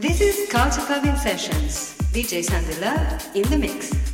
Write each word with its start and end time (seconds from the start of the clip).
This 0.00 0.22
is 0.22 0.48
Culture 0.48 0.80
Clubbing 0.80 1.16
Sessions. 1.16 1.94
DJ 2.10 2.40
Sandila 2.40 3.20
in 3.36 3.42
the 3.50 3.58
mix. 3.58 4.09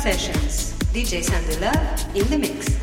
Sessions. 0.00 0.72
DJ 0.94 1.20
Sandila 1.22 2.16
in 2.16 2.26
the 2.30 2.38
mix. 2.38 2.79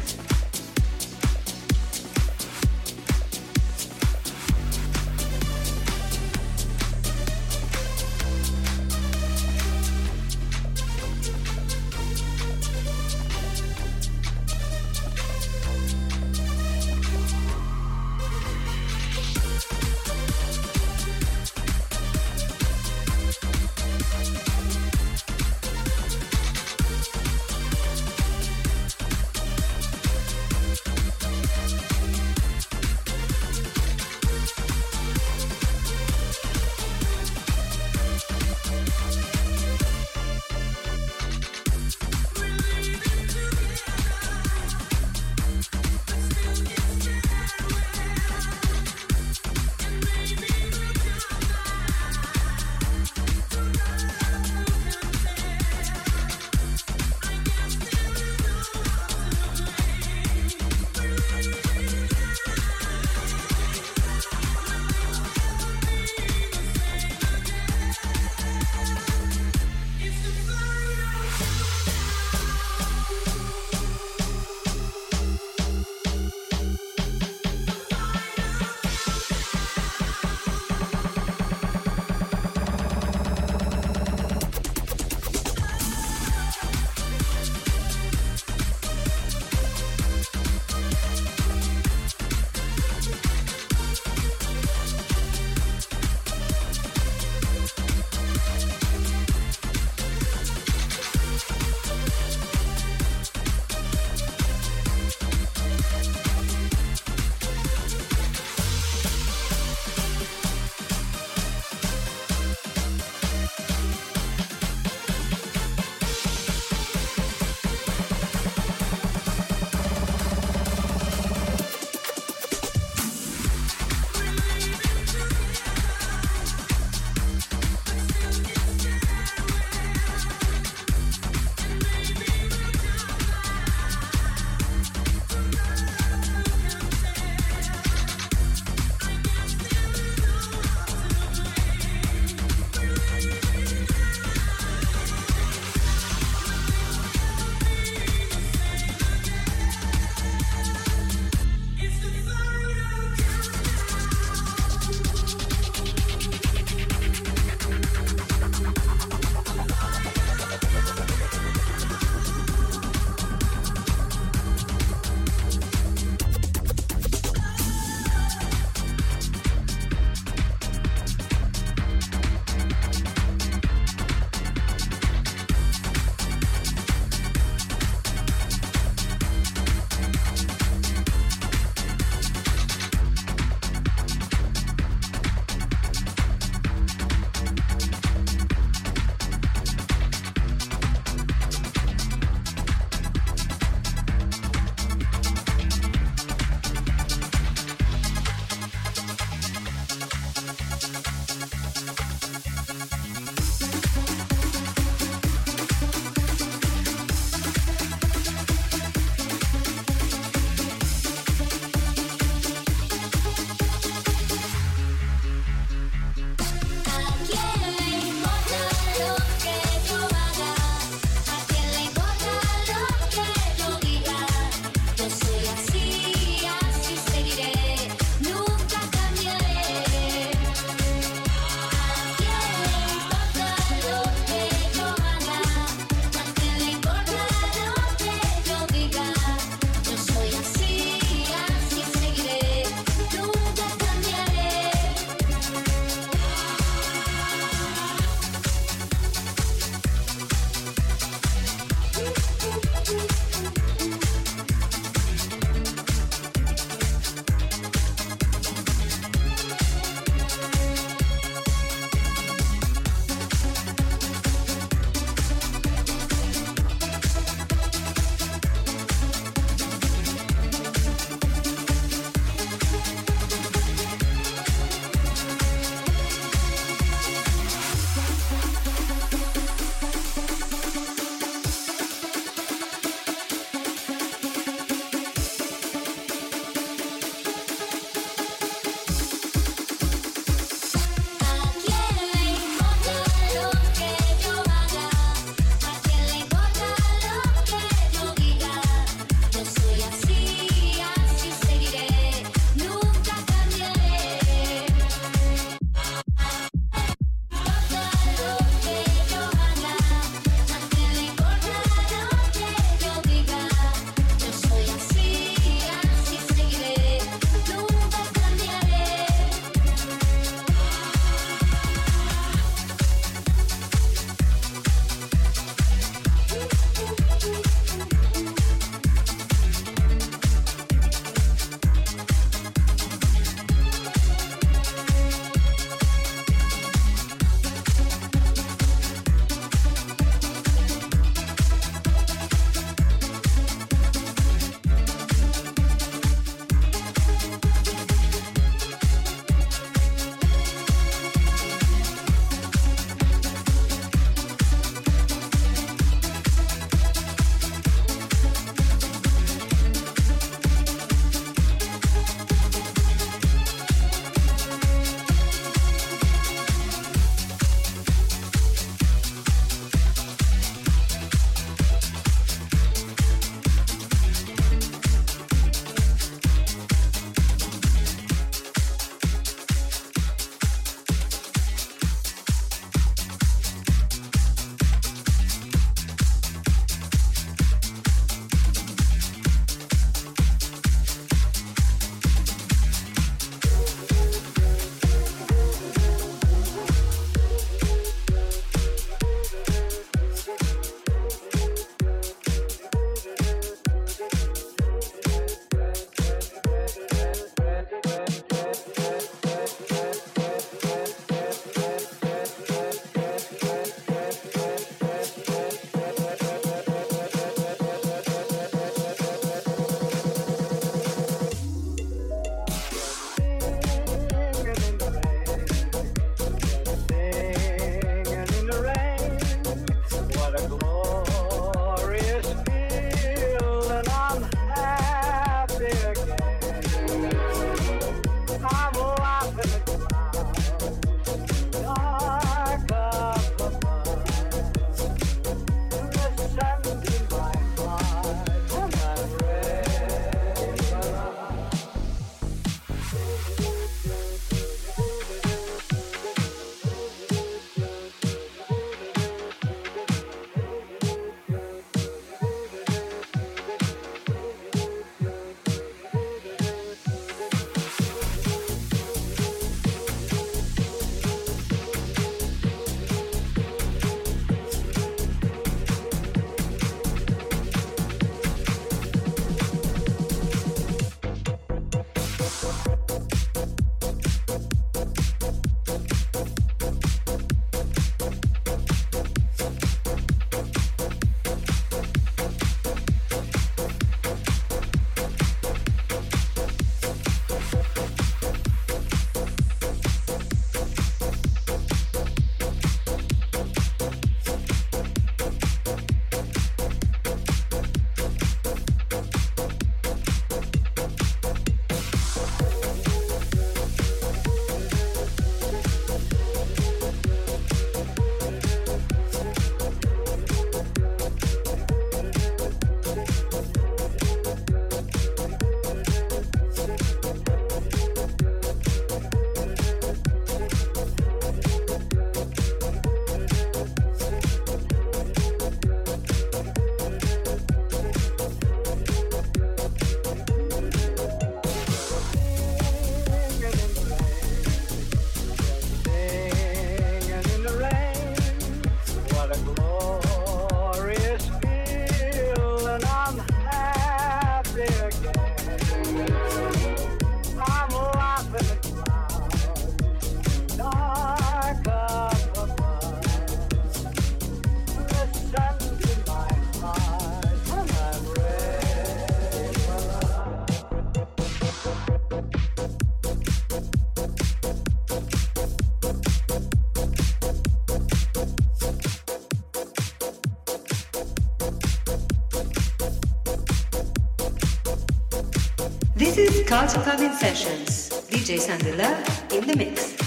Culture 586.58 586.82
Clubbing 586.82 587.14
Sessions. 587.14 587.90
DJ 588.10 588.40
Sandila 588.40 588.90
in 589.32 589.46
the 589.46 589.56
mix. 589.56 590.07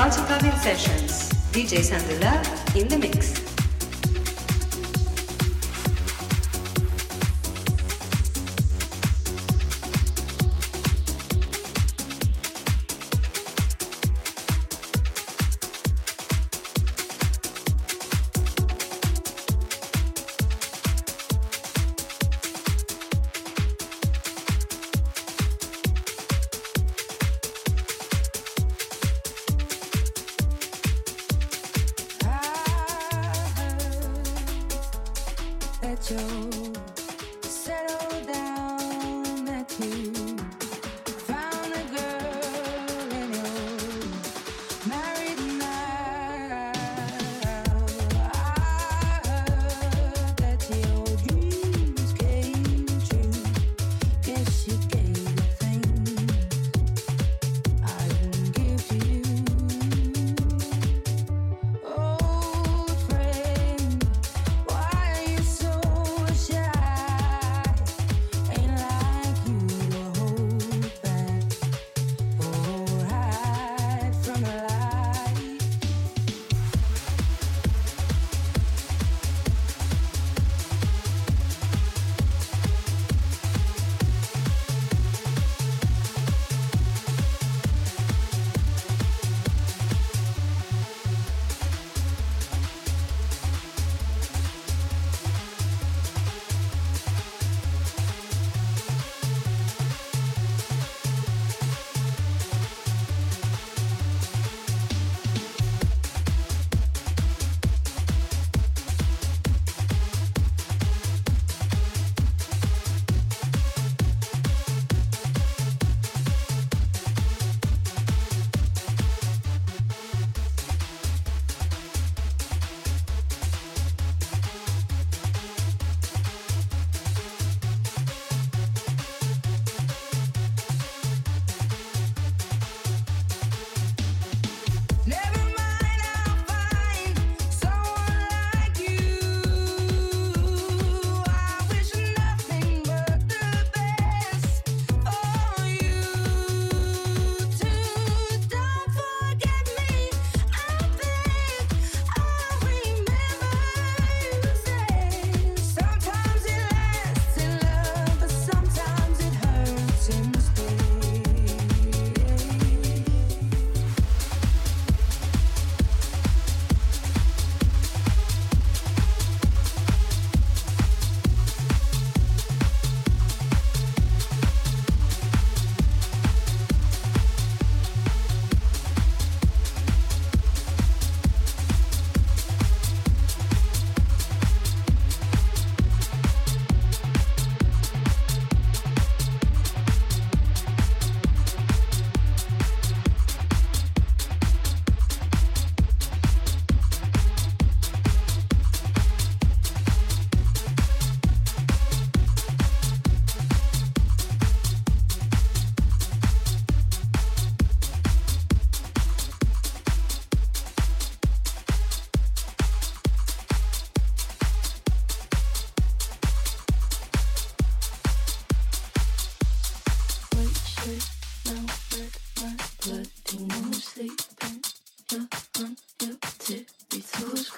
Culture 0.00 0.24
Clubbing 0.24 0.58
Sessions. 0.60 1.28
DJ 1.52 1.84
Sandila 1.84 2.32
in 2.74 2.88
the 2.88 2.96
mix. 2.96 3.39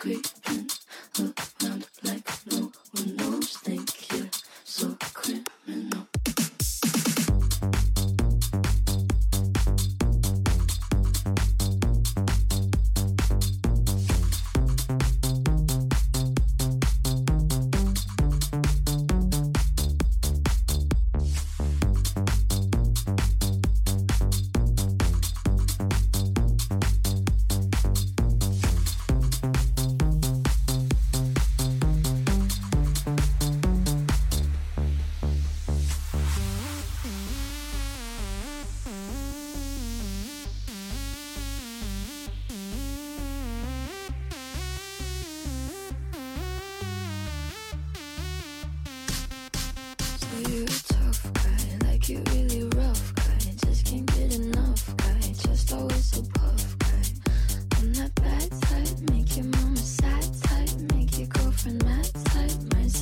Okay. 0.05 0.41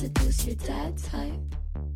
seduce 0.01 0.47
your 0.47 0.55
dad 0.55 0.97
type. 0.97 1.90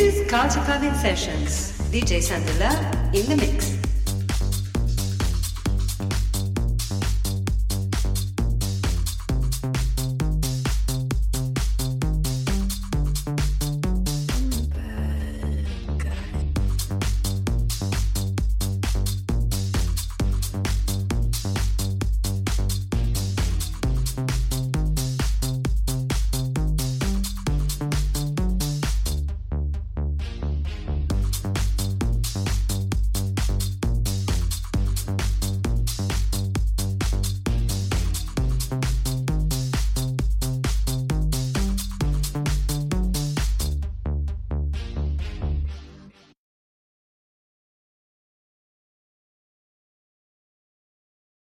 This 0.00 0.16
is 0.16 0.30
Culture 0.30 0.62
Clubbing 0.64 0.94
Sessions. 0.94 1.72
DJ 1.92 2.22
Sandila 2.22 2.72
in 3.14 3.26
the 3.26 3.36
mix. 3.36 3.79